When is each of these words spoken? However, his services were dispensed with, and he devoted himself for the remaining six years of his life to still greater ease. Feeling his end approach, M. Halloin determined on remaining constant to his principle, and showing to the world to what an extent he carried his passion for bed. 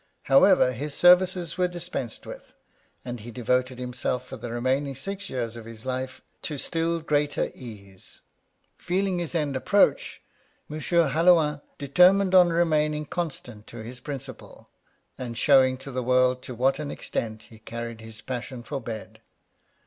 However, 0.23 0.71
his 0.71 0.95
services 0.95 1.59
were 1.59 1.67
dispensed 1.67 2.25
with, 2.25 2.55
and 3.05 3.19
he 3.19 3.29
devoted 3.29 3.77
himself 3.77 4.25
for 4.25 4.35
the 4.35 4.49
remaining 4.51 4.95
six 4.95 5.29
years 5.29 5.55
of 5.55 5.65
his 5.65 5.85
life 5.85 6.23
to 6.41 6.57
still 6.57 7.01
greater 7.01 7.51
ease. 7.53 8.21
Feeling 8.79 9.19
his 9.19 9.35
end 9.35 9.55
approach, 9.55 10.19
M. 10.71 10.79
Halloin 10.79 11.61
determined 11.77 12.33
on 12.33 12.49
remaining 12.49 13.05
constant 13.05 13.67
to 13.67 13.83
his 13.83 13.99
principle, 13.99 14.71
and 15.19 15.37
showing 15.37 15.77
to 15.77 15.91
the 15.91 16.01
world 16.01 16.41
to 16.45 16.55
what 16.55 16.79
an 16.79 16.89
extent 16.89 17.43
he 17.43 17.59
carried 17.59 18.01
his 18.01 18.21
passion 18.21 18.63
for 18.63 18.81
bed. 18.81 19.21